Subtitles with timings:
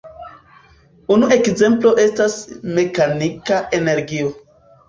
[1.15, 2.39] Unu ekzemplo estas
[2.79, 4.35] mekanika energio.